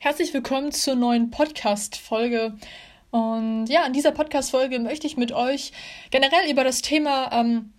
[0.00, 2.56] Herzlich willkommen zur neuen Podcast-Folge.
[3.10, 5.72] Und ja, in dieser Podcast-Folge möchte ich mit euch
[6.12, 7.72] generell über das Thema ähm,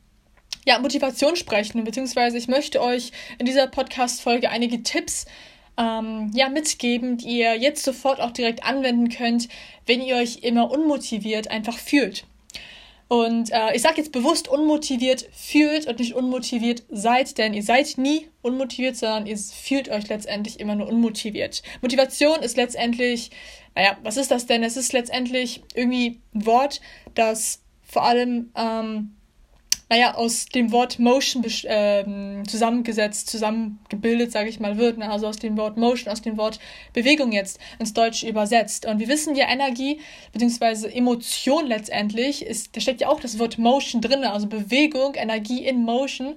[0.66, 5.28] ja, Motivation sprechen, beziehungsweise ich möchte euch in dieser Podcast-Folge einige Tipps
[5.78, 9.48] ähm, ja, mitgeben, die ihr jetzt sofort auch direkt anwenden könnt,
[9.86, 12.26] wenn ihr euch immer unmotiviert einfach fühlt.
[13.10, 17.98] Und äh, ich sage jetzt bewusst unmotiviert fühlt und nicht unmotiviert seid, denn ihr seid
[17.98, 21.64] nie unmotiviert, sondern ihr fühlt euch letztendlich immer nur unmotiviert.
[21.82, 23.32] Motivation ist letztendlich,
[23.74, 24.62] naja, was ist das denn?
[24.62, 26.46] Es ist letztendlich irgendwie ein
[27.16, 29.16] das vor allem ähm,
[29.90, 35.00] naja, aus dem Wort Motion ähm, zusammengesetzt, zusammengebildet, sage ich mal, wird.
[35.00, 35.10] Ne?
[35.10, 36.60] Also aus dem Wort Motion, aus dem Wort
[36.94, 38.86] Bewegung jetzt ins Deutsche übersetzt.
[38.86, 40.00] Und wir wissen ja, Energie
[40.32, 40.90] bzw.
[40.90, 45.84] Emotion letztendlich, ist, da steckt ja auch das Wort Motion drin, also Bewegung, Energie in
[45.84, 46.36] Motion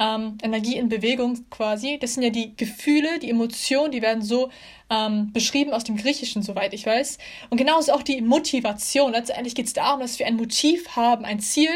[0.00, 1.98] ähm, Energie in Bewegung quasi.
[2.00, 4.48] Das sind ja die Gefühle, die Emotionen, die werden so
[4.88, 7.18] ähm, beschrieben aus dem Griechischen, soweit ich weiß.
[7.50, 9.12] Und genauso auch die Motivation.
[9.12, 11.70] Letztendlich geht es darum, dass wir ein Motiv haben, ein Ziel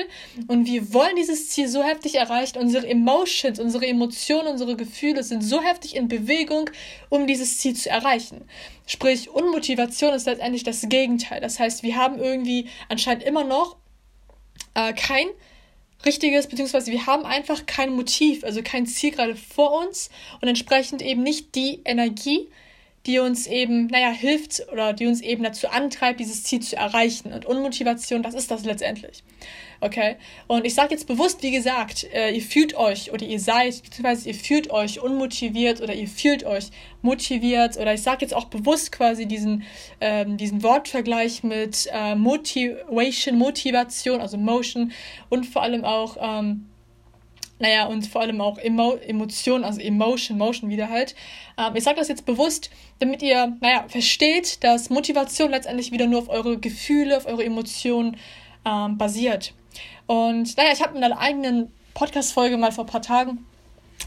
[0.48, 2.58] und wir wollen dieses Ziel so heftig erreichen.
[2.58, 6.70] Unsere Emotions, unsere Emotionen, unsere Gefühle sind so heftig in Bewegung,
[7.10, 8.40] um dieses Ziel zu erreichen.
[8.86, 11.42] Sprich, Unmotivation ist letztendlich das Gegenteil.
[11.42, 13.76] Das heißt, wir haben irgendwie anscheinend immer noch
[14.72, 15.26] äh, kein
[16.04, 20.10] richtiges, beziehungsweise wir haben einfach kein Motiv, also kein Ziel gerade vor uns
[20.40, 22.48] und entsprechend eben nicht die Energie,
[23.06, 27.32] die uns eben, naja, hilft oder die uns eben dazu antreibt, dieses Ziel zu erreichen.
[27.32, 29.22] Und Unmotivation, das ist das letztendlich.
[29.80, 30.16] Okay?
[30.46, 34.28] Und ich sage jetzt bewusst, wie gesagt, äh, ihr fühlt euch oder ihr seid, beziehungsweise
[34.28, 36.70] ihr fühlt euch unmotiviert oder ihr fühlt euch
[37.02, 39.64] motiviert oder ich sage jetzt auch bewusst quasi diesen,
[40.00, 44.92] ähm, diesen Wortvergleich mit äh, Motivation, Motivation, also Motion
[45.28, 46.66] und vor allem auch, ähm,
[47.64, 51.14] naja, und vor allem auch Emo Emotion, also Emotion, Motion wieder halt.
[51.56, 56.18] Ähm, ich sage das jetzt bewusst, damit ihr, naja, versteht, dass Motivation letztendlich wieder nur
[56.18, 58.18] auf eure Gefühle, auf eure Emotionen
[58.66, 59.54] ähm, basiert.
[60.06, 63.46] Und naja, ich habe in einer eigenen Podcast-Folge mal vor ein paar Tagen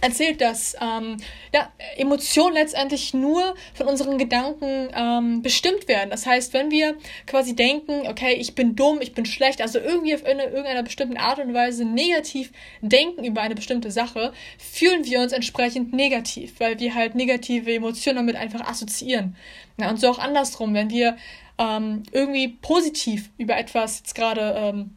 [0.02, 1.18] erzählt, dass ähm,
[1.54, 6.10] ja, Emotionen letztendlich nur von unseren Gedanken ähm, bestimmt werden.
[6.10, 10.14] Das heißt, wenn wir quasi denken, okay, ich bin dumm, ich bin schlecht, also irgendwie
[10.14, 15.22] auf eine, irgendeiner bestimmten Art und Weise negativ denken über eine bestimmte Sache, fühlen wir
[15.22, 19.36] uns entsprechend negativ, weil wir halt negative Emotionen damit einfach assoziieren.
[19.80, 21.18] Ja, und so auch andersrum, wenn wir
[21.58, 24.96] ähm, irgendwie positiv über etwas jetzt gerade ähm,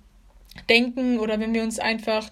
[0.69, 2.28] denken oder wenn wir uns einfach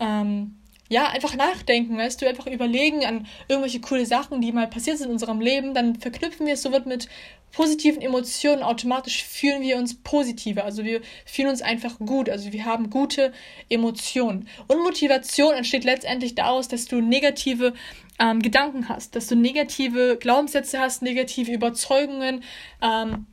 [0.00, 0.56] ähm,
[0.88, 5.06] ja, einfach nachdenken, weißt du, einfach überlegen an irgendwelche coole Sachen, die mal passiert sind
[5.06, 7.08] in unserem Leben, dann verknüpfen wir es somit mit
[7.52, 12.64] positiven Emotionen, automatisch fühlen wir uns positiver, also wir fühlen uns einfach gut, also wir
[12.64, 13.32] haben gute
[13.68, 14.48] Emotionen.
[14.68, 17.72] Und Motivation entsteht letztendlich daraus, dass du negative
[18.18, 22.42] ähm, Gedanken hast, dass du negative Glaubenssätze hast, negative Überzeugungen,
[22.82, 23.26] ähm,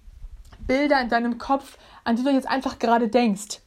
[0.65, 3.59] Bilder in deinem Kopf, an die du jetzt einfach gerade denkst.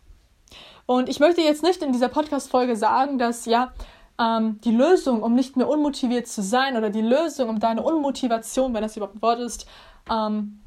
[0.86, 3.72] Und ich möchte jetzt nicht in dieser Podcast-Folge sagen, dass ja
[4.18, 8.72] ähm, die Lösung, um nicht mehr unmotiviert zu sein oder die Lösung, um deine Unmotivation,
[8.72, 9.66] wenn das überhaupt ein Wort ist,
[10.10, 10.60] ähm,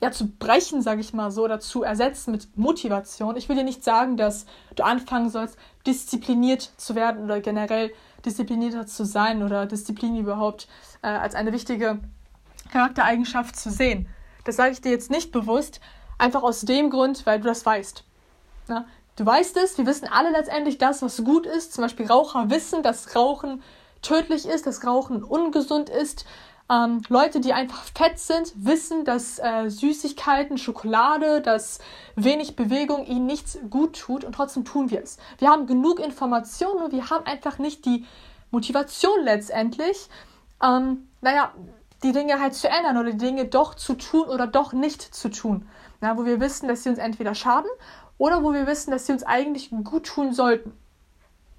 [0.00, 3.36] ja, zu brechen, sage ich mal so, oder zu ersetzen mit Motivation.
[3.36, 4.44] Ich will dir nicht sagen, dass
[4.74, 5.56] du anfangen sollst,
[5.86, 7.92] diszipliniert zu werden oder generell
[8.24, 10.68] disziplinierter zu sein oder Disziplin überhaupt
[11.02, 12.00] äh, als eine wichtige
[12.70, 14.08] Charaktereigenschaft zu sehen.
[14.44, 15.80] Das sage ich dir jetzt nicht bewusst,
[16.18, 18.04] einfach aus dem Grund, weil du das weißt.
[18.68, 18.84] Ja?
[19.16, 21.72] Du weißt es, wir wissen alle letztendlich das, was gut ist.
[21.72, 23.62] Zum Beispiel Raucher wissen, dass Rauchen
[24.02, 26.26] tödlich ist, dass Rauchen ungesund ist.
[26.68, 31.78] Ähm, Leute, die einfach fett sind, wissen, dass äh, Süßigkeiten, Schokolade, dass
[32.14, 35.16] wenig Bewegung ihnen nichts gut tut und trotzdem tun wir es.
[35.38, 38.04] Wir haben genug Informationen und wir haben einfach nicht die
[38.50, 40.08] Motivation letztendlich,
[40.62, 41.52] ähm, naja,
[42.02, 45.30] die Dinge halt zu ändern oder die Dinge doch zu tun oder doch nicht zu
[45.30, 45.68] tun.
[46.02, 47.70] Ja, wo wir wissen, dass sie uns entweder schaden
[48.18, 50.72] oder wo wir wissen, dass sie uns eigentlich gut tun sollten.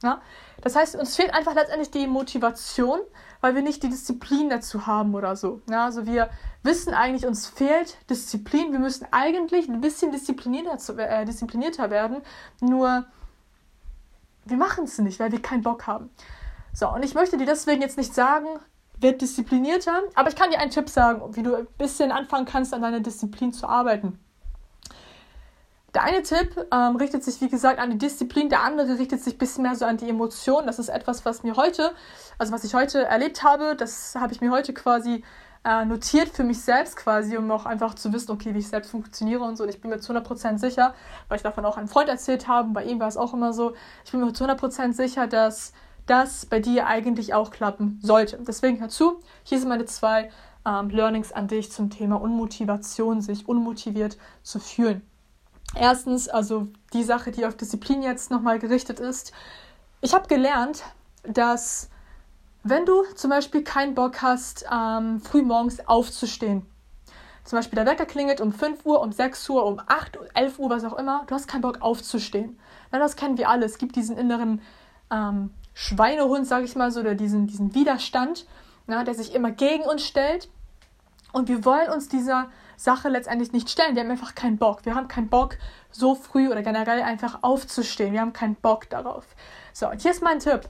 [0.04, 0.22] Ja?
[0.62, 3.00] Das heißt, uns fehlt einfach letztendlich die Motivation,
[3.42, 5.62] weil wir nicht die Disziplin dazu haben oder so.
[5.70, 6.30] Ja, also wir
[6.64, 8.72] wissen eigentlich, uns fehlt Disziplin.
[8.72, 12.22] Wir müssen eigentlich ein bisschen disziplinierter, äh, disziplinierter werden,
[12.60, 13.06] nur
[14.46, 16.10] wir machen es nicht, weil wir keinen Bock haben.
[16.74, 18.48] So, und ich möchte dir deswegen jetzt nicht sagen,
[19.00, 22.74] werd disziplinierter, aber ich kann dir einen Tipp sagen, wie du ein bisschen anfangen kannst,
[22.74, 24.20] an deiner Disziplin zu arbeiten.
[25.98, 29.34] Der eine Tipp ähm, richtet sich, wie gesagt, an die Disziplin, der andere richtet sich
[29.34, 30.68] ein bisschen mehr so an die Emotionen.
[30.68, 31.90] Das ist etwas, was mir heute,
[32.38, 35.24] also was ich heute erlebt habe, das habe ich mir heute quasi
[35.66, 38.92] äh, notiert für mich selbst quasi, um auch einfach zu wissen, okay, wie ich selbst
[38.92, 39.64] funktioniere und so.
[39.64, 40.94] Und ich bin mir zu 100% sicher,
[41.30, 43.74] weil ich davon auch einen Freund erzählt habe, bei ihm war es auch immer so,
[44.06, 45.74] ich bin mir zu 100% sicher, dass
[46.06, 48.38] das bei dir eigentlich auch klappen sollte.
[48.48, 50.30] Deswegen hör zu, hier sind meine zwei
[50.64, 55.02] ähm, Learnings an dich zum Thema Unmotivation, sich unmotiviert zu fühlen.
[55.76, 59.32] Erstens, also die Sache, die auf Disziplin jetzt nochmal gerichtet ist.
[60.02, 60.84] Ich habe gelernt,
[61.24, 61.90] dass
[62.64, 66.66] wenn du zum Beispiel keinen Bock hast, ähm, früh morgens aufzustehen,
[67.44, 70.60] zum Beispiel der Wecker klingelt um 5 Uhr, um 6 Uhr, um 8 Uhr, 11
[70.60, 72.60] Uhr, was auch immer, du hast keinen Bock aufzustehen.
[72.92, 73.66] Na, das kennen wir alle.
[73.66, 74.62] Es gibt diesen inneren
[75.10, 78.46] ähm, Schweinehund, sage ich mal so, oder diesen, diesen Widerstand,
[78.86, 80.50] na, der sich immer gegen uns stellt.
[81.32, 83.96] Und wir wollen uns dieser Sache letztendlich nicht stellen.
[83.96, 84.86] Wir haben einfach keinen Bock.
[84.86, 85.58] Wir haben keinen Bock,
[85.92, 88.14] so früh oder generell einfach aufzustehen.
[88.14, 89.26] Wir haben keinen Bock darauf.
[89.74, 90.62] So, und hier ist mein Tipp.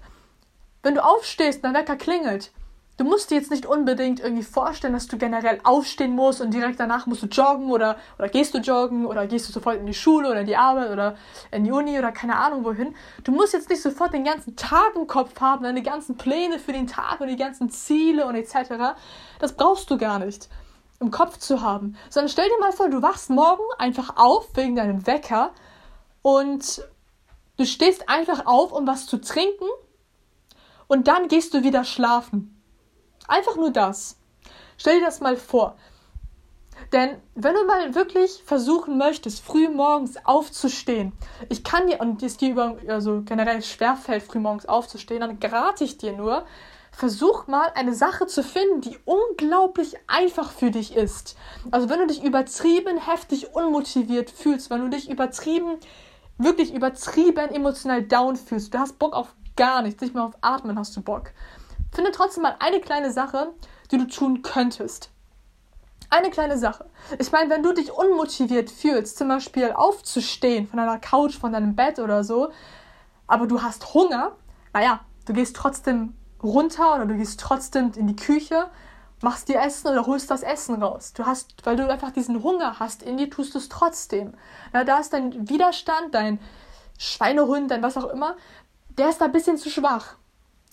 [0.82, 2.52] Wenn du aufstehst und dein Wecker klingelt,
[2.96, 6.80] du musst dir jetzt nicht unbedingt irgendwie vorstellen, dass du generell aufstehen musst und direkt
[6.80, 9.94] danach musst du joggen oder, oder gehst du joggen oder gehst du sofort in die
[9.94, 11.18] Schule oder in die Arbeit oder
[11.52, 12.96] in die Uni oder keine Ahnung wohin.
[13.26, 16.72] Du musst jetzt nicht sofort den ganzen Tag im Kopf haben, deine ganzen Pläne für
[16.72, 18.96] den Tag und die ganzen Ziele und etc.
[19.40, 20.48] Das brauchst du gar nicht
[21.00, 24.76] im Kopf zu haben, sondern stell dir mal vor, du wachst morgen einfach auf wegen
[24.76, 25.52] deinem Wecker
[26.22, 26.82] und
[27.58, 29.68] du stehst einfach auf, um was zu trinken
[30.88, 32.62] und dann gehst du wieder schlafen.
[33.28, 34.18] Einfach nur das.
[34.78, 35.76] Stell dir das mal vor.
[36.94, 41.12] Denn wenn du mal wirklich versuchen möchtest, früh morgens aufzustehen,
[41.50, 45.84] ich kann dir, und es dir über, also generell schwerfällt, früh morgens aufzustehen, dann gerate
[45.84, 46.46] ich dir nur,
[46.98, 51.38] versuch mal eine Sache zu finden, die unglaublich einfach für dich ist.
[51.70, 55.78] Also wenn du dich übertrieben heftig unmotiviert fühlst, wenn du dich übertrieben,
[56.40, 60.80] wirklich übertrieben emotional down fühlst, du hast Bock auf gar nichts, nicht mehr auf Atmen
[60.80, 61.34] hast du Bock
[61.94, 63.54] Finde trotzdem mal eine kleine Sache,
[63.92, 65.12] die du tun könntest.
[66.10, 66.90] Eine kleine Sache.
[67.20, 71.76] Ich meine, wenn du dich unmotiviert fühlst, zum Beispiel aufzustehen von deiner Couch, von deinem
[71.76, 72.50] Bett oder so,
[73.28, 74.36] aber du hast Hunger,
[74.74, 78.70] naja, du gehst trotzdem runter oder du gehst trotzdem in die Küche,
[79.22, 81.14] machst dir Essen oder holst das Essen raus.
[81.14, 84.34] Du hast, weil du einfach diesen Hunger hast in dir, tust du es trotzdem.
[84.74, 86.40] Na, da ist dein Widerstand, dein
[86.98, 88.38] Schweinehund, dein was auch immer,
[88.98, 90.16] der ist da ein bisschen zu schwach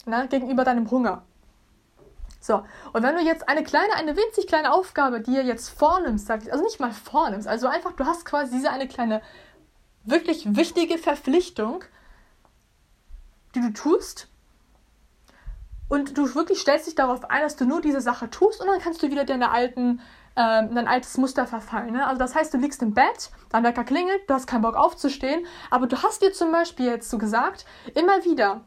[0.07, 1.23] ne, gegenüber deinem Hunger.
[2.41, 2.63] So,
[2.93, 6.79] und wenn du jetzt eine kleine, eine winzig kleine Aufgabe dir jetzt vornimmst, also nicht
[6.79, 9.23] mal vornimmst, also einfach, du hast quasi diese eine kleine,
[10.05, 11.85] wirklich wichtige Verpflichtung,
[13.55, 14.29] die du tust,
[15.89, 18.81] und du wirklich stellst dich darauf ein, dass du nur diese Sache tust und dann
[18.81, 20.01] kannst du wieder deine alten,
[20.37, 21.93] ähm, dein altes Muster verfallen.
[21.93, 22.07] Ne?
[22.07, 25.47] Also das heißt, du liegst im Bett, dein Wecker klingelt, du hast keinen Bock aufzustehen,
[25.71, 28.63] aber du hast dir zum Beispiel jetzt so gesagt, immer wieder,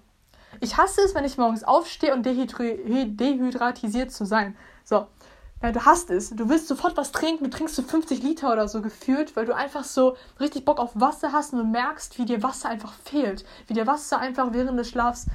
[0.60, 4.56] ich hasse es, wenn ich morgens aufstehe und dehydratisiert zu sein.
[4.84, 5.08] So.
[5.62, 6.30] Ja, du hast es.
[6.30, 7.44] Du willst sofort was trinken.
[7.46, 10.92] Du trinkst so 50 Liter oder so gefühlt, weil du einfach so richtig Bock auf
[10.94, 13.44] Wasser hast und du merkst, wie dir Wasser einfach fehlt.
[13.66, 15.26] Wie dir Wasser einfach während des Schlafs,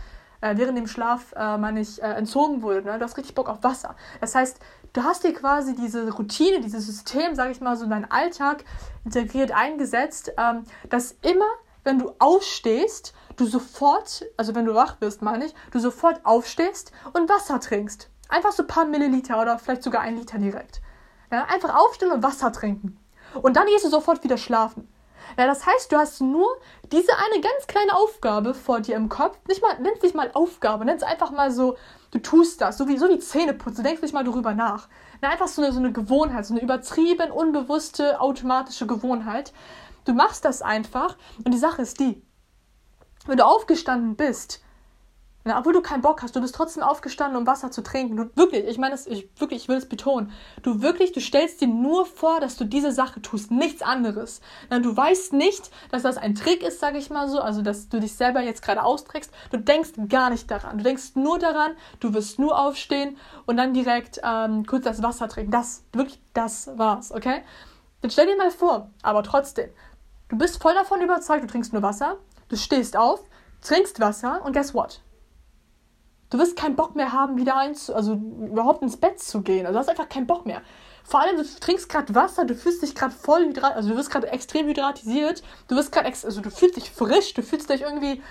[0.42, 2.82] äh, während dem Schlaf, äh, meine ich, äh, entzogen wurde.
[2.82, 2.98] Ne?
[2.98, 3.96] Du hast richtig Bock auf Wasser.
[4.20, 4.58] Das heißt,
[4.92, 8.64] du hast dir quasi diese Routine, dieses System, sag ich mal, so in deinen Alltag
[9.04, 11.48] integriert eingesetzt, ähm, dass immer,
[11.84, 16.92] wenn du aufstehst, du sofort, also wenn du wach bist, meine ich, du sofort aufstehst
[17.12, 18.10] und Wasser trinkst.
[18.28, 20.82] Einfach so ein paar Milliliter oder vielleicht sogar ein Liter direkt.
[21.30, 22.98] Ja, einfach aufstehen und Wasser trinken.
[23.40, 24.91] Und dann gehst du sofort wieder schlafen.
[25.36, 26.48] Ja, das heißt, du hast nur
[26.90, 29.38] diese eine ganz kleine Aufgabe vor dir im Kopf.
[29.48, 31.76] Nicht mal, nenn es nicht mal Aufgabe, nenn es einfach mal so,
[32.10, 34.88] du tust das, so wie, so wie Zähneputzen, du denkst nicht mal darüber nach.
[35.22, 39.52] Ja, einfach so eine, so eine Gewohnheit, so eine übertrieben, unbewusste, automatische Gewohnheit.
[40.04, 42.22] Du machst das einfach und die Sache ist die,
[43.26, 44.62] wenn du aufgestanden bist,
[45.44, 48.16] na, obwohl du keinen Bock hast, du bist trotzdem aufgestanden, um Wasser zu trinken.
[48.16, 50.32] Du wirklich, ich meine, ich wirklich, ich will es betonen.
[50.62, 54.40] Du wirklich, du stellst dir nur vor, dass du diese Sache tust, nichts anderes.
[54.70, 57.88] Na, du weißt nicht, dass das ein Trick ist, sage ich mal so, also dass
[57.88, 59.32] du dich selber jetzt gerade austrägst.
[59.50, 60.78] Du denkst gar nicht daran.
[60.78, 65.28] Du denkst nur daran, du wirst nur aufstehen und dann direkt ähm, kurz das Wasser
[65.28, 65.52] trinken.
[65.52, 67.42] Das, wirklich, das war's, okay?
[68.00, 69.70] Dann stell dir mal vor, aber trotzdem,
[70.28, 72.18] du bist voll davon überzeugt, du trinkst nur Wasser
[72.52, 73.20] Du stehst auf,
[73.62, 75.00] trinkst Wasser und guess what?
[76.32, 79.66] Du wirst keinen Bock mehr haben, wieder eins, also überhaupt ins Bett zu gehen.
[79.66, 80.62] Also du hast einfach keinen Bock mehr.
[81.04, 84.10] Vor allem, du trinkst gerade Wasser, du fühlst dich gerade voll hydrat, also du wirst
[84.10, 85.42] gerade extrem hydratisiert.
[85.68, 88.22] Du wirst gerade, also du fühlst dich frisch, du fühlst dich irgendwie,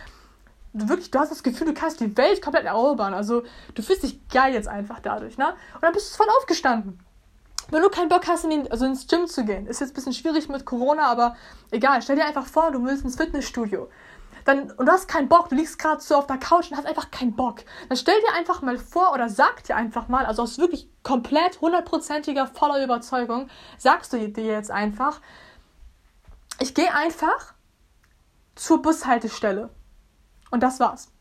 [0.73, 3.13] du wirklich, du hast das Gefühl, du kannst die Welt komplett erobern.
[3.13, 3.43] Also
[3.75, 5.49] du fühlst dich geil jetzt einfach dadurch, ne?
[5.75, 6.99] Und dann bist du voll aufgestanden.
[7.69, 9.93] Wenn du keinen Bock hast, in den, also ins Gym zu gehen, ist jetzt ein
[9.93, 11.35] bisschen schwierig mit Corona, aber
[11.69, 13.89] egal, stell dir einfach vor, du willst ins Fitnessstudio
[14.45, 16.85] dann, und du hast keinen Bock, du liegst gerade so auf der Couch und hast
[16.85, 17.63] einfach keinen Bock.
[17.89, 21.61] Dann stell dir einfach mal vor oder sag dir einfach mal, also aus wirklich komplett
[21.61, 25.21] hundertprozentiger voller Überzeugung, sagst du dir jetzt einfach,
[26.59, 27.53] ich gehe einfach
[28.55, 29.69] zur Bushaltestelle.
[30.51, 31.11] Und das war's.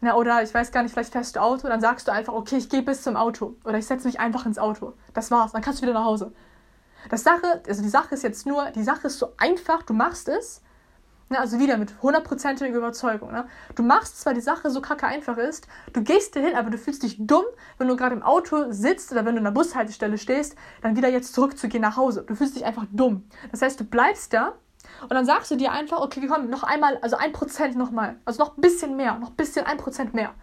[0.00, 2.56] Na, oder ich weiß gar nicht, vielleicht fährst du Auto, dann sagst du einfach, okay,
[2.56, 3.56] ich gehe bis zum Auto.
[3.64, 4.94] Oder ich setze mich einfach ins Auto.
[5.14, 6.32] Das war's, dann kannst du wieder nach Hause.
[7.08, 10.28] Das Sache, also die Sache ist jetzt nur, die Sache ist so einfach, du machst
[10.28, 10.62] es.
[11.30, 13.32] Ne, also wieder mit hundertprozentiger Überzeugung.
[13.32, 13.46] Ne?
[13.74, 17.02] Du machst zwar die Sache so kacke einfach ist, du gehst dahin, aber du fühlst
[17.02, 17.44] dich dumm,
[17.78, 21.08] wenn du gerade im Auto sitzt oder wenn du in der Bushaltestelle stehst, dann wieder
[21.08, 22.24] jetzt zurückzugehen nach Hause.
[22.26, 23.24] Du fühlst dich einfach dumm.
[23.50, 24.52] Das heißt, du bleibst da
[25.02, 28.16] und dann sagst du dir einfach, okay, komm, noch einmal, also ein Prozent nochmal.
[28.26, 30.34] Also noch ein bisschen mehr, noch ein bisschen, ein Prozent mehr.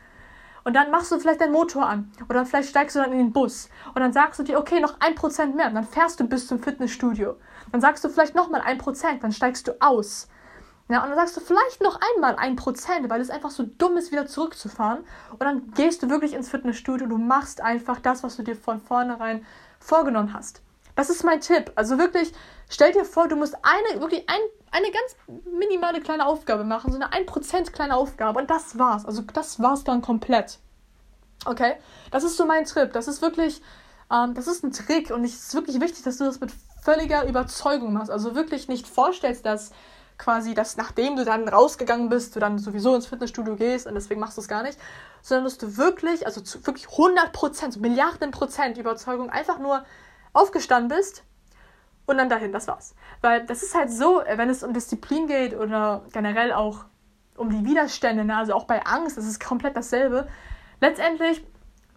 [0.64, 2.12] Und dann machst du vielleicht deinen Motor an.
[2.30, 3.70] Oder vielleicht steigst du dann in den Bus.
[3.94, 5.68] Und dann sagst du dir, okay, noch ein Prozent mehr.
[5.68, 7.36] Und dann fährst du bis zum Fitnessstudio.
[7.72, 9.24] Dann sagst du vielleicht nochmal ein Prozent.
[9.24, 10.28] Dann steigst du aus.
[10.92, 13.96] Ja, und dann sagst du vielleicht noch einmal ein Prozent, weil es einfach so dumm
[13.96, 15.06] ist, wieder zurückzufahren.
[15.32, 17.08] Und dann gehst du wirklich ins Fitnessstudio.
[17.08, 19.46] Du machst einfach das, was du dir von vornherein
[19.80, 20.62] vorgenommen hast.
[20.96, 21.72] Das ist mein Tipp.
[21.76, 22.34] Also wirklich,
[22.70, 27.00] stell dir vor, du musst eine, wirklich ein, eine ganz minimale kleine Aufgabe machen, so
[27.00, 29.06] eine 1% kleine Aufgabe und das war's.
[29.06, 30.60] Also das war's dann komplett.
[31.46, 31.76] Okay?
[32.12, 32.92] Das ist so mein Tipp.
[32.92, 33.62] Das ist wirklich,
[34.12, 37.26] ähm, das ist ein Trick und es ist wirklich wichtig, dass du das mit völliger
[37.26, 38.12] Überzeugung machst.
[38.12, 39.72] Also wirklich nicht vorstellst, dass
[40.22, 44.20] quasi, dass nachdem du dann rausgegangen bist, du dann sowieso ins Fitnessstudio gehst und deswegen
[44.20, 44.80] machst du es gar nicht,
[45.22, 49.84] sondern dass du wirklich, also zu wirklich 100%, Milliarden Prozent Überzeugung einfach nur
[50.34, 51.24] aufgestanden bist
[52.06, 52.94] und dann dahin, das war's.
[53.22, 56.86] Weil das ist halt so, wenn es um Disziplin geht oder generell auch
[57.36, 58.38] um die Widerstände, ne?
[58.38, 60.28] also auch bei Angst, das ist komplett dasselbe.
[60.80, 61.44] Letztendlich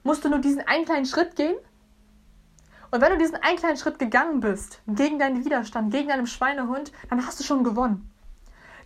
[0.02, 1.56] musst du nur diesen einen kleinen Schritt gehen.
[2.90, 6.92] Und wenn du diesen einen kleinen Schritt gegangen bist, gegen deinen Widerstand, gegen deinen Schweinehund,
[7.10, 8.08] dann hast du schon gewonnen.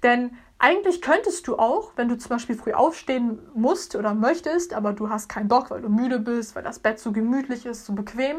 [0.02, 4.92] Denn eigentlich könntest du auch, wenn du zum Beispiel früh aufstehen musst oder möchtest, aber
[4.92, 7.92] du hast keinen Bock, weil du müde bist, weil das Bett so gemütlich ist, so
[7.92, 8.38] bequem,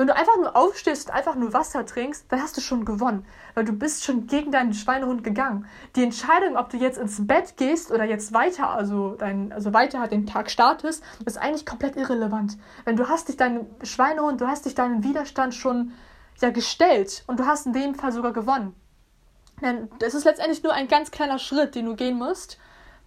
[0.00, 3.26] wenn du einfach nur aufstehst und einfach nur Wasser trinkst, dann hast du schon gewonnen.
[3.52, 5.66] Weil du bist schon gegen deinen Schweinehund gegangen.
[5.94, 10.08] Die Entscheidung, ob du jetzt ins Bett gehst oder jetzt weiter, also, dein, also weiter
[10.08, 12.56] den Tag startest, ist eigentlich komplett irrelevant.
[12.86, 15.92] Wenn du hast dich deinen Schweinehund, du hast dich deinen Widerstand schon
[16.40, 18.74] ja, gestellt und du hast in dem Fall sogar gewonnen.
[19.60, 22.58] Denn es ist letztendlich nur ein ganz kleiner Schritt, den du gehen musst.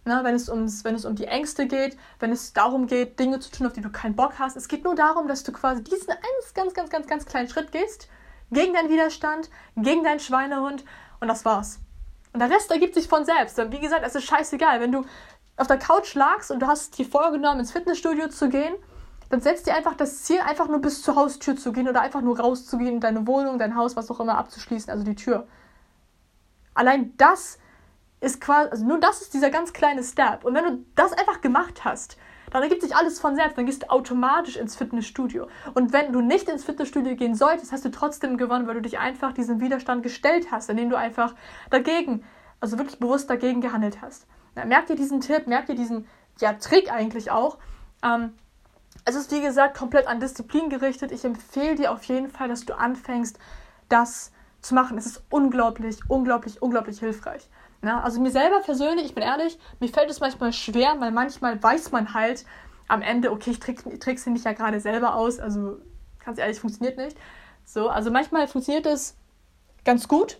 [0.06, 3.40] Na, wenn, es ums, wenn es um die Ängste geht, wenn es darum geht, Dinge
[3.40, 4.58] zu tun, auf die du keinen Bock hast.
[4.58, 7.72] Es geht nur darum, dass du quasi diesen ganz, ganz, ganz, ganz, ganz kleinen Schritt
[7.72, 8.10] gehst,
[8.52, 10.84] gegen deinen Widerstand, gegen deinen Schweinehund
[11.22, 11.80] und das war's.
[12.34, 13.58] Und der Rest ergibt sich von selbst.
[13.60, 14.82] Und wie gesagt, es ist scheißegal.
[14.82, 15.06] Wenn du
[15.56, 18.74] auf der Couch lagst und du hast dir vorgenommen, ins Fitnessstudio zu gehen,
[19.30, 22.22] dann setzt dir einfach das Ziel, einfach nur bis zur Haustür zu gehen oder einfach
[22.22, 25.48] nur rauszugehen, deine Wohnung, dein Haus, was auch immer abzuschließen, also die Tür.
[26.74, 27.60] Allein das
[28.22, 30.46] ist quasi, also nur das ist dieser ganz kleine Step.
[30.46, 32.18] Und wenn du das einfach gemacht hast,
[32.52, 33.58] dann ergibt sich alles von selbst.
[33.58, 35.48] Dann gehst du automatisch ins Fitnessstudio.
[35.74, 39.00] Und wenn du nicht ins Fitnessstudio gehen solltest, hast du trotzdem gewonnen, weil du dich
[39.00, 41.36] einfach diesem Widerstand gestellt hast, indem du einfach
[41.70, 42.24] dagegen,
[42.60, 44.28] also wirklich bewusst dagegen gehandelt hast.
[44.56, 46.08] Na, merkt ihr diesen Tipp, merkt ihr diesen
[46.40, 47.58] ja, Trick eigentlich auch?
[48.04, 48.34] Ähm,
[49.06, 51.12] es ist wie gesagt komplett an Disziplin gerichtet.
[51.12, 53.38] Ich empfehle dir auf jeden Fall, dass du anfängst,
[53.90, 54.32] das
[54.64, 54.98] zu machen.
[54.98, 57.48] Es unglaublich, unglaublich, unglaublich hilfreich.
[57.84, 61.62] Ja, also mir selber persönlich, ich bin ehrlich, mir fällt es manchmal schwer, weil manchmal
[61.62, 62.46] weiß man halt
[62.88, 65.78] am Ende, okay, ich trickse mich ja gerade selber aus, also
[66.24, 67.18] ganz ehrlich, funktioniert nicht.
[67.66, 69.16] So, also manchmal funktioniert es
[69.84, 70.40] ganz gut,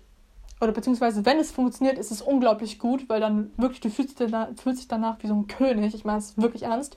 [0.62, 4.30] oder beziehungsweise wenn es funktioniert, ist es unglaublich gut, weil dann wirklich, du fühlst dich
[4.30, 4.48] danach,
[4.88, 5.94] danach wie so ein König.
[5.94, 6.96] Ich meine, es wirklich ernst.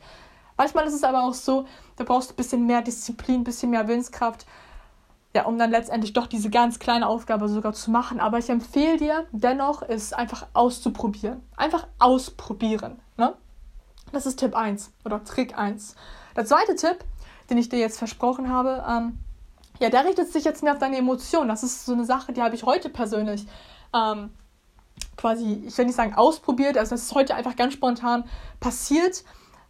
[0.57, 1.67] Manchmal ist es aber auch so,
[1.97, 4.47] da brauchst du ein bisschen mehr Disziplin, ein bisschen mehr Willenskraft,
[5.37, 8.21] ja, um dann letztendlich doch diese ganz kleine Aufgabe sogar zu machen.
[8.21, 11.43] Aber ich empfehle dir dennoch, es einfach auszuprobieren.
[11.59, 12.99] Einfach ausprobieren.
[13.19, 13.35] Ne?
[14.13, 15.95] Das ist Tipp 1 oder Trick 1.
[16.37, 17.05] Der zweite Tipp,
[17.51, 19.19] den ich dir jetzt versprochen habe, ähm,
[19.79, 21.49] ja, der richtet sich jetzt mehr auf deine Emotionen.
[21.49, 23.47] Das ist so eine Sache, die habe ich heute persönlich
[23.95, 24.31] ähm,
[25.19, 28.25] quasi, ich will nicht sagen ausprobiert, also das ist heute einfach ganz spontan
[28.59, 29.23] passiert.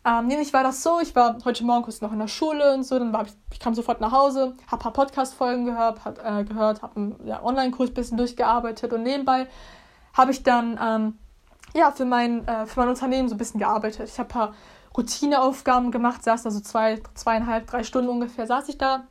[0.06, 2.84] Ähm, nämlich war das so, ich war heute Morgen kurz noch in der Schule und
[2.84, 6.20] so, dann war ich, ich kam sofort nach Hause, habe ein paar Podcast-Folgen gehört, hat,
[6.20, 9.48] äh, gehört habe einen ja, Online-Kurs ein bisschen durchgearbeitet und nebenbei
[10.14, 11.18] habe ich dann ähm,
[11.74, 14.08] ja, für, mein, äh, für mein Unternehmen so ein bisschen gearbeitet.
[14.08, 14.54] Ich habe ein paar
[14.96, 19.08] Routineaufgaben gemacht, saß also zwei, zweieinhalb, drei Stunden ungefähr, saß ich da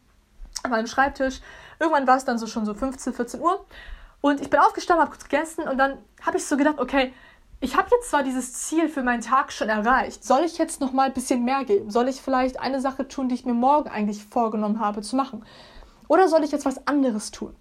[0.63, 1.41] an meinem Schreibtisch.
[1.77, 3.65] Irgendwann war es dann so schon so 15, 14 Uhr
[4.21, 7.11] und ich bin aufgestanden, habe kurz gegessen und dann habe ich so gedacht, okay,
[7.65, 10.23] ich habe jetzt zwar dieses Ziel für meinen Tag schon erreicht.
[10.23, 11.89] Soll ich jetzt noch mal ein bisschen mehr geben?
[11.89, 15.43] Soll ich vielleicht eine Sache tun, die ich mir morgen eigentlich vorgenommen habe zu machen?
[16.07, 17.55] Oder soll ich jetzt was anderes tun?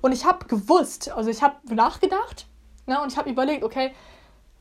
[0.00, 2.46] Und ich habe gewusst, also ich habe nachgedacht
[2.86, 3.92] ne, und ich habe überlegt, okay,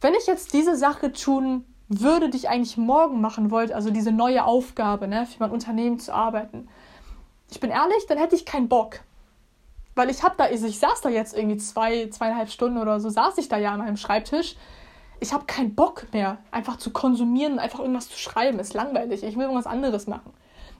[0.02, 4.12] wenn ich jetzt diese Sache tun würde, die ich eigentlich morgen machen wollte, also diese
[4.12, 6.68] neue Aufgabe, ne, für mein Unternehmen zu arbeiten,
[7.50, 9.00] ich bin ehrlich, dann hätte ich keinen Bock.
[9.96, 13.38] Weil ich habe da, ich saß da jetzt irgendwie zwei, zweieinhalb Stunden oder so, saß
[13.38, 14.58] ich da ja an meinem Schreibtisch
[15.20, 18.60] ich habe keinen Bock mehr, einfach zu konsumieren, einfach irgendwas zu schreiben.
[18.60, 19.24] Ist langweilig.
[19.24, 20.34] Ich will irgendwas anderes machen.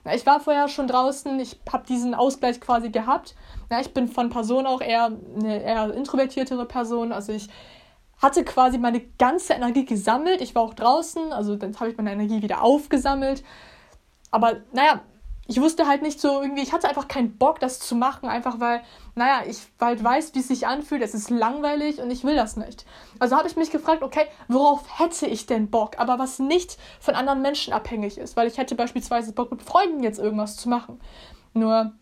[0.04, 3.34] Na, ich war vorher schon draußen, ich habe diesen Ausgleich quasi gehabt.
[3.68, 7.12] Na, ich bin von Person auch eher eine eher introvertiertere Person.
[7.12, 7.48] Also ich
[8.18, 10.40] hatte quasi meine ganze Energie gesammelt.
[10.40, 13.42] Ich war auch draußen, also dann habe ich meine Energie wieder aufgesammelt.
[14.30, 15.00] Aber naja,
[15.50, 18.60] ich wusste halt nicht so irgendwie, ich hatte einfach keinen Bock, das zu machen, einfach
[18.60, 18.82] weil,
[19.16, 22.56] naja, ich halt weiß, wie es sich anfühlt, es ist langweilig und ich will das
[22.56, 22.86] nicht.
[23.18, 27.16] Also habe ich mich gefragt, okay, worauf hätte ich denn Bock, aber was nicht von
[27.16, 31.00] anderen Menschen abhängig ist, weil ich hätte beispielsweise Bock, mit Freunden jetzt irgendwas zu machen.
[31.52, 31.94] Nur,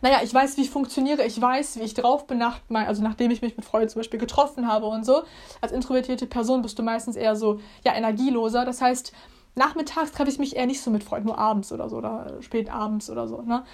[0.00, 3.32] naja, ich weiß, wie ich funktioniere, ich weiß, wie ich drauf bin, nach, also nachdem
[3.32, 5.24] ich mich mit Freunden zum Beispiel getroffen habe und so.
[5.60, 8.64] Als introvertierte Person bist du meistens eher so, ja, energieloser.
[8.64, 9.12] Das heißt,
[9.56, 12.70] nachmittags treffe ich mich eher nicht so mit Freunden, nur abends oder so oder spät
[12.70, 13.40] abends oder so.
[13.42, 13.64] Ne?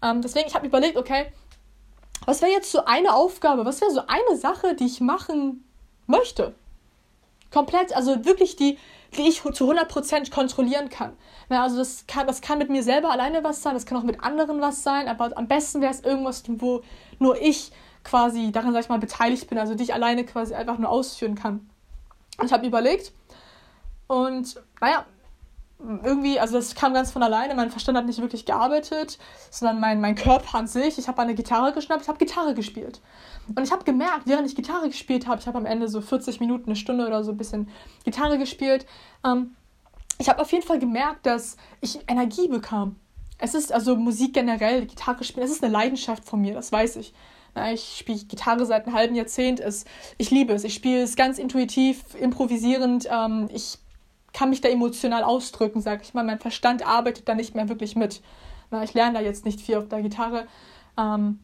[0.00, 1.26] Ähm, deswegen, ich habe überlegt, okay,
[2.24, 5.64] was wäre jetzt so eine Aufgabe, was wäre so eine Sache, die ich machen
[6.06, 6.54] möchte?
[7.52, 8.78] Komplett, also wirklich die,
[9.16, 11.12] die ich zu 100% kontrollieren kann.
[11.48, 14.04] Na, also das kann, das kann mit mir selber alleine was sein, das kann auch
[14.04, 16.82] mit anderen was sein, aber am besten wäre es irgendwas, wo
[17.18, 17.72] nur ich
[18.04, 21.34] quasi daran, sag ich mal, beteiligt bin, also die ich alleine quasi einfach nur ausführen
[21.34, 21.68] kann.
[22.38, 23.12] Und ich habe überlegt
[24.06, 25.04] und naja,
[26.02, 29.18] irgendwie, also das kam ganz von alleine, mein Verstand hat nicht wirklich gearbeitet,
[29.50, 30.98] sondern mein, mein Körper an sich.
[30.98, 33.00] Ich habe eine Gitarre geschnappt, ich habe Gitarre gespielt.
[33.48, 36.40] Und ich habe gemerkt, während ich Gitarre gespielt habe, ich habe am Ende so 40
[36.40, 37.68] Minuten, eine Stunde oder so ein bisschen
[38.04, 38.86] Gitarre gespielt,
[39.24, 39.56] ähm,
[40.18, 42.96] ich habe auf jeden Fall gemerkt, dass ich Energie bekam.
[43.38, 46.96] Es ist also Musik generell, Gitarre spielen, es ist eine Leidenschaft von mir, das weiß
[46.96, 47.12] ich.
[47.74, 49.60] Ich spiele Gitarre seit einem halben Jahrzehnt.
[49.60, 49.84] Es,
[50.16, 50.64] ich liebe es.
[50.64, 53.06] Ich spiele es ganz intuitiv, improvisierend.
[53.10, 53.78] Ähm, ich
[54.32, 56.24] kann mich da emotional ausdrücken, sag ich mal.
[56.24, 58.22] Mein Verstand arbeitet da nicht mehr wirklich mit.
[58.70, 60.46] Na, ich lerne da jetzt nicht viel auf der Gitarre.
[60.96, 61.38] Ähm,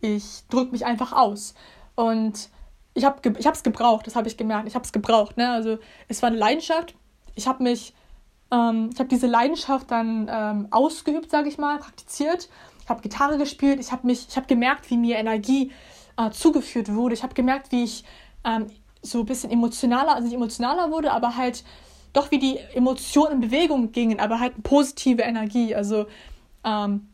[0.00, 1.54] ich drücke mich einfach aus.
[1.94, 2.48] Und
[2.94, 4.68] ich habe es ich gebraucht, das habe ich gemerkt.
[4.68, 5.36] Ich habe es gebraucht.
[5.36, 5.50] Ne?
[5.50, 5.78] Also
[6.08, 6.94] es war eine Leidenschaft.
[7.34, 7.94] Ich habe mich,
[8.50, 12.48] ähm, ich habe diese Leidenschaft dann ähm, ausgeübt, sage ich mal, praktiziert.
[12.82, 13.80] Ich habe Gitarre gespielt.
[13.80, 15.72] Ich habe mich, ich habe gemerkt, wie mir Energie
[16.16, 17.14] äh, zugeführt wurde.
[17.14, 18.04] Ich habe gemerkt, wie ich
[18.44, 18.66] ähm,
[19.02, 21.64] so ein bisschen emotionaler, also nicht emotionaler wurde, aber halt
[22.12, 25.74] doch wie die Emotionen in Bewegung gingen, aber halt positive Energie.
[25.74, 26.06] Also
[26.64, 27.08] ähm,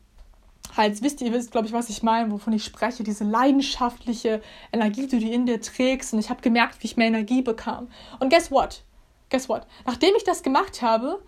[0.76, 4.40] halt, wisst ihr wisst, glaube ich, was ich meine, wovon ich spreche, diese leidenschaftliche
[4.72, 6.12] Energie, die du in dir trägst.
[6.12, 7.88] Und ich habe gemerkt, wie ich mehr Energie bekam.
[8.20, 8.82] Und guess what?
[9.30, 9.66] Guess what?
[9.86, 11.22] Nachdem ich das gemacht habe,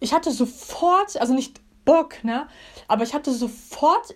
[0.00, 2.48] ich hatte sofort, also nicht Bock, ne?
[2.88, 4.14] Aber ich hatte sofort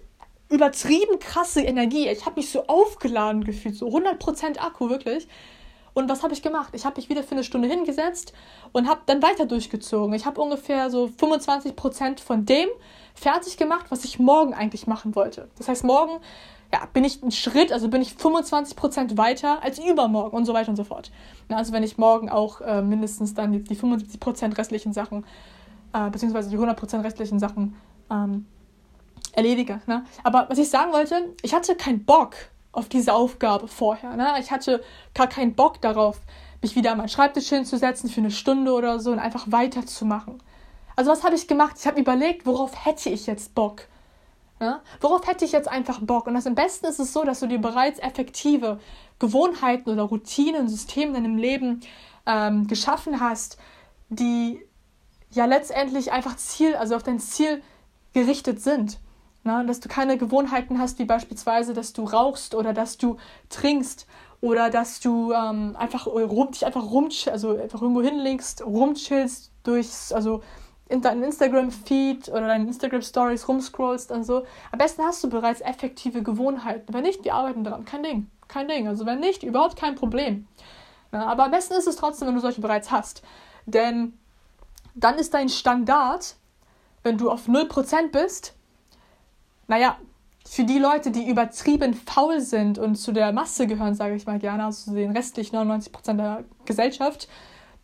[0.49, 2.09] übertrieben krasse Energie.
[2.09, 5.29] Ich habe mich so aufgeladen gefühlt, so 100% Akku, wirklich.
[5.95, 6.71] Und was habe ich gemacht?
[6.75, 8.33] Ich habe mich wieder für eine Stunde hingesetzt
[8.73, 10.15] und habe dann weiter durchgezogen.
[10.15, 12.69] Ich habe ungefähr so 25 Prozent von dem
[13.15, 15.49] fertig gemacht, was ich morgen eigentlich machen wollte.
[15.57, 16.21] Das heißt, morgen
[16.73, 20.53] ja, bin ich einen Schritt, also bin ich 25 Prozent weiter als übermorgen und so
[20.53, 21.11] weiter und so fort.
[21.49, 25.25] also wenn ich morgen auch äh, mindestens dann die, die 75 Prozent restlichen Sachen,
[25.95, 27.75] äh, beziehungsweise die 100 Prozent restlichen Sachen
[28.11, 28.47] ähm,
[29.33, 29.81] erledige.
[29.87, 30.05] Ne?
[30.25, 32.35] Aber was ich sagen wollte, ich hatte keinen Bock
[32.79, 34.17] auf diese Aufgabe vorher.
[34.17, 34.35] Ne?
[34.41, 34.83] Ich hatte
[35.15, 36.21] gar keinen Bock darauf,
[36.63, 40.43] mich wieder an meinen Schreibtisch hinzusetzen für eine Stunde oder so und einfach weiterzumachen.
[40.97, 41.77] Also was habe ich gemacht?
[41.79, 43.83] Ich habe überlegt, worauf hätte ich jetzt Bock?
[44.61, 44.81] Ja?
[45.01, 46.27] Worauf hätte ich jetzt einfach Bock?
[46.27, 48.81] Und das am besten ist es so, dass du dir bereits effektive
[49.19, 51.81] Gewohnheiten oder Routinen, Systeme in deinem Leben
[52.27, 53.59] ähm, geschaffen hast,
[54.09, 54.65] die
[55.31, 57.63] ja letztendlich einfach Ziel, also auf dein Ziel
[58.13, 58.99] gerichtet sind.
[59.45, 63.17] Na, dass du keine Gewohnheiten hast, wie beispielsweise, dass du rauchst oder dass du
[63.49, 64.07] trinkst
[64.41, 70.13] oder dass du ähm, einfach rum, dich einfach rum, also einfach irgendwo hinlegst, rumchillst durchs,
[70.13, 70.43] also
[70.89, 74.45] in deinen Instagram-Feed oder deinen Instagram-Stories rumscrollst und so.
[74.73, 76.93] Am besten hast du bereits effektive Gewohnheiten.
[76.93, 77.85] Wenn nicht, wir arbeiten daran.
[77.85, 78.31] Kein Ding.
[78.49, 78.89] Kein Ding.
[78.89, 80.47] Also wenn nicht, überhaupt kein Problem.
[81.11, 83.23] Na, aber am besten ist es trotzdem, wenn du solche bereits hast.
[83.67, 84.15] Denn
[84.95, 86.37] dann ist dein Standard,
[87.03, 88.55] wenn du auf 0% bist,
[89.69, 89.97] naja,
[90.47, 94.39] für die Leute, die übertrieben faul sind und zu der Masse gehören, sage ich mal
[94.39, 97.29] gerne, also zu den restlichen 99% der Gesellschaft,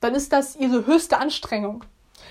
[0.01, 1.85] dann ist das ihre höchste Anstrengung.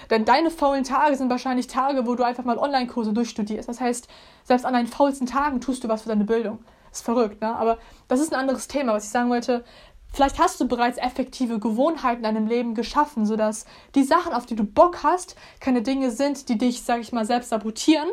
[0.10, 3.70] Denn deine faulen Tage sind wahrscheinlich Tage, wo du einfach mal Online-Kurse durchstudierst.
[3.70, 4.08] Das heißt,
[4.44, 6.60] selbst an deinen faulsten Tagen tust du was für deine Bildung.
[6.92, 7.56] Ist verrückt, ne?
[7.56, 9.64] Aber das ist ein anderes Thema, was ich sagen wollte.
[10.12, 14.56] Vielleicht hast du bereits effektive Gewohnheiten in deinem Leben geschaffen, sodass die Sachen, auf die
[14.56, 18.08] du Bock hast, keine Dinge sind, die dich, sage ich mal, selbst sabotieren,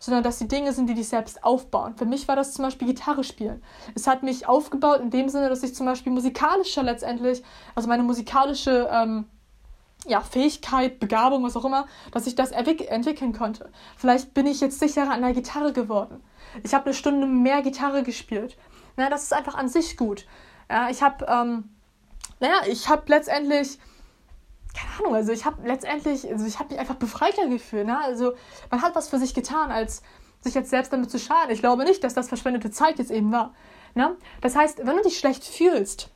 [0.00, 1.94] sondern dass die Dinge sind, die dich selbst aufbauen.
[1.96, 3.62] Für mich war das zum Beispiel Gitarre spielen.
[3.94, 7.44] Es hat mich aufgebaut in dem Sinne, dass ich zum Beispiel musikalischer letztendlich,
[7.76, 9.26] also meine musikalische ähm,
[10.06, 13.70] ja, Fähigkeit, Begabung, was auch immer, dass ich das entwickeln konnte.
[13.96, 16.20] Vielleicht bin ich jetzt sicherer an der Gitarre geworden.
[16.64, 18.56] Ich habe eine Stunde mehr Gitarre gespielt.
[18.96, 20.26] Na, das ist einfach an sich gut.
[20.68, 21.64] Ja, ich habe ähm,
[22.40, 23.78] naja, ich habe letztendlich,
[24.74, 27.86] keine Ahnung, also ich habe letztendlich, also ich habe mich einfach befreiter gefühlt.
[27.86, 27.98] Ne?
[27.98, 28.34] Also
[28.70, 30.02] man hat was für sich getan, als
[30.40, 31.50] sich jetzt selbst damit zu schaden.
[31.50, 33.54] Ich glaube nicht, dass das verschwendete Zeit jetzt eben war.
[33.94, 34.16] Ne?
[34.40, 36.10] Das heißt, wenn du dich schlecht fühlst,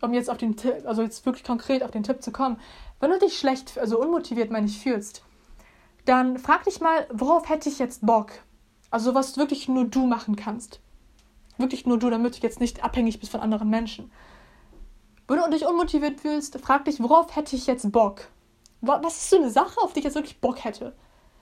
[0.00, 2.58] um jetzt auf den Tipp, also jetzt wirklich konkret auf den Tipp zu kommen,
[3.00, 5.22] wenn du dich schlecht, also unmotiviert, meine ich, fühlst,
[6.04, 8.32] dann frag dich mal, worauf hätte ich jetzt Bock?
[8.90, 10.80] Also was wirklich nur du machen kannst.
[11.58, 14.10] Wirklich nur du, damit du jetzt nicht abhängig bist von anderen Menschen.
[15.28, 18.28] Wenn du dich unmotiviert fühlst, frag dich, worauf hätte ich jetzt Bock?
[18.80, 20.94] Was ist so eine Sache, auf die ich jetzt wirklich Bock hätte?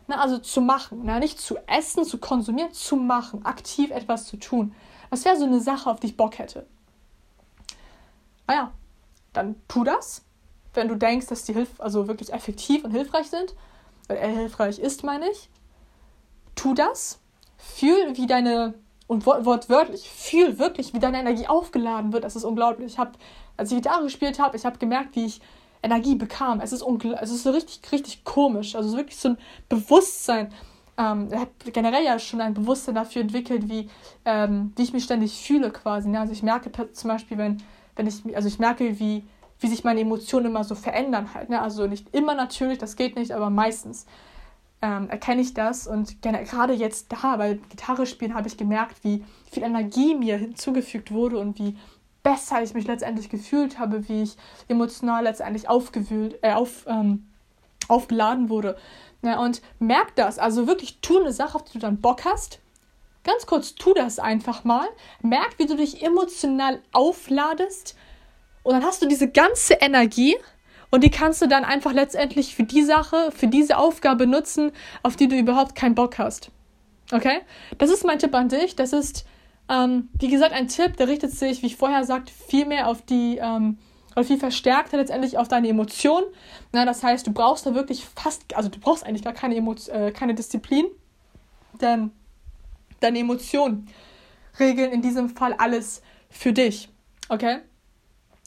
[0.07, 4.37] Na, also zu machen, na, nicht zu essen, zu konsumieren, zu machen, aktiv etwas zu
[4.37, 4.75] tun.
[5.11, 6.67] Was wäre so eine Sache, auf die ich Bock hätte?
[8.47, 8.73] Ah ja,
[9.33, 10.23] dann tu das,
[10.75, 13.55] wenn du denkst, dass die Hilf also wirklich effektiv und hilfreich sind.
[14.09, 15.49] Weil er hilfreich ist, meine ich.
[16.55, 17.21] Tu das.
[17.57, 18.75] Fühl, wie deine,
[19.07, 22.25] und wortwörtlich, fühl wirklich, wie deine Energie aufgeladen wird.
[22.25, 22.93] Das ist unglaublich.
[22.93, 23.13] Ich habe,
[23.57, 25.41] als ich Gitarre gespielt habe, ich habe gemerkt, wie ich
[25.83, 26.61] Energie bekam.
[26.61, 26.85] Es ist,
[27.21, 28.75] es ist so richtig, richtig komisch.
[28.75, 29.39] Also wirklich so ein
[29.69, 30.53] Bewusstsein.
[30.97, 33.91] Ähm, ich habe generell ja schon ein Bewusstsein dafür entwickelt, wie,
[34.25, 36.09] ähm, wie ich mich ständig fühle quasi.
[36.09, 36.21] Ne?
[36.21, 37.63] Also ich merke zum Beispiel, wenn
[37.97, 39.25] wenn ich, also ich merke, wie,
[39.61, 41.51] wie sich meine Emotionen immer so verändern halt.
[41.51, 41.61] Ne?
[41.61, 44.07] Also nicht immer natürlich, das geht nicht, aber meistens
[44.83, 45.87] ähm, erkenne ich das.
[45.87, 51.13] Und gerade jetzt da, weil Gitarre spielen, habe ich gemerkt, wie viel Energie mir hinzugefügt
[51.13, 51.77] wurde und wie
[52.25, 57.29] besser ich mich letztendlich gefühlt habe, wie ich emotional letztendlich aufgewühlt, äh, auf, ähm,
[57.87, 58.77] aufgeladen wurde.
[59.23, 62.59] Ja, und merk das, also wirklich tu eine Sache, auf die du dann Bock hast
[63.25, 64.87] Ganz kurz, tu das einfach mal.
[65.23, 67.97] Merk, wie du dich emotional aufladest.
[68.63, 70.37] Und dann hast du diese ganze Energie
[70.91, 75.17] und die kannst du dann einfach letztendlich für die Sache, für diese Aufgabe nutzen, auf
[75.17, 76.51] die du überhaupt keinen Bock hast.
[77.13, 77.41] Okay?
[77.79, 78.77] Das ist mein Tipp an dich.
[78.77, 79.25] Das ist,
[79.69, 83.03] ähm, wie gesagt, ein Tipp, der richtet sich, wie ich vorher sagte, viel mehr auf
[83.03, 83.79] die, ähm,
[84.15, 86.27] oder viel verstärkter letztendlich auf deine Emotionen.
[86.73, 89.75] Na, das heißt, du brauchst da wirklich fast, also du brauchst eigentlich gar keine, Emo
[89.89, 90.87] äh, keine Disziplin.
[91.81, 92.13] Denn
[93.01, 93.89] deine Emotionen
[94.59, 96.89] regeln in diesem Fall alles für dich.
[97.29, 97.59] Okay?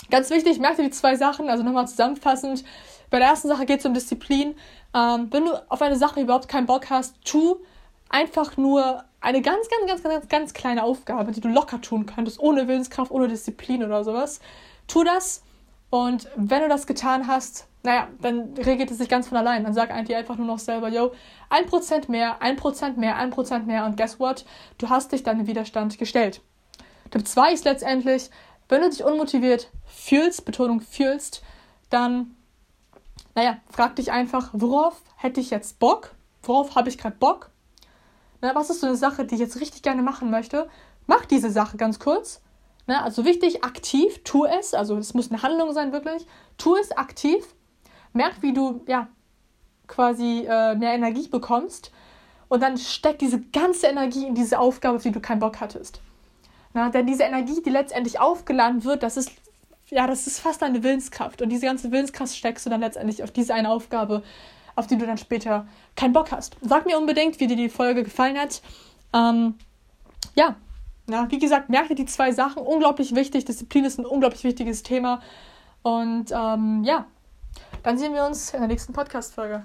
[0.09, 2.63] Ganz wichtig, merke dir die zwei Sachen, also nochmal zusammenfassend.
[3.09, 4.55] Bei der ersten Sache geht es um Disziplin.
[4.93, 7.57] Ähm, wenn du auf eine Sache überhaupt keinen Bock hast, tu
[8.09, 12.39] einfach nur eine ganz, ganz, ganz, ganz, ganz kleine Aufgabe, die du locker tun könntest,
[12.39, 14.39] ohne Willenskraft, ohne Disziplin oder sowas.
[14.87, 15.43] Tu das
[15.89, 19.63] und wenn du das getan hast, naja, dann regelt es sich ganz von allein.
[19.63, 21.13] Dann sag eigentlich einfach nur noch selber, yo,
[21.49, 24.45] ein Prozent mehr, ein Prozent mehr, ein Prozent mehr und guess what?
[24.77, 26.41] Du hast dich deinem Widerstand gestellt.
[27.11, 28.29] Tipp 2 ist letztendlich,
[28.67, 31.41] wenn du dich unmotiviert fühlst, Betonung fühlst,
[31.89, 32.35] dann,
[33.35, 36.13] naja, frag dich einfach, worauf hätte ich jetzt Bock?
[36.43, 37.49] Worauf habe ich gerade Bock?
[38.41, 40.69] Na, was ist so eine Sache, die ich jetzt richtig gerne machen möchte?
[41.05, 42.41] Mach diese Sache ganz kurz.
[42.85, 44.73] Na, also wichtig, aktiv, tu es.
[44.73, 46.25] Also es muss eine Handlung sein, wirklich.
[46.57, 47.43] Tu es aktiv
[48.13, 49.07] merk, wie du ja
[49.87, 51.91] quasi äh, mehr Energie bekommst
[52.49, 56.01] und dann steckt diese ganze Energie in diese Aufgabe, auf die du keinen Bock hattest.
[56.73, 59.31] Na, denn diese Energie, die letztendlich aufgeladen wird, das ist
[59.89, 63.31] ja, das ist fast deine Willenskraft und diese ganze Willenskraft steckst du dann letztendlich auf
[63.31, 64.21] diese eine Aufgabe,
[64.77, 66.55] auf die du dann später keinen Bock hast.
[66.61, 68.61] Sag mir unbedingt, wie dir die Folge gefallen hat.
[69.13, 69.55] Ähm,
[70.35, 70.55] ja,
[71.07, 72.61] na, wie gesagt, merke die zwei Sachen.
[72.61, 73.45] Unglaublich wichtig.
[73.45, 75.21] Disziplin ist ein unglaublich wichtiges Thema.
[75.81, 77.05] Und ähm, ja,
[77.83, 79.63] dann sehen wir uns in der nächsten Podcast-Folge.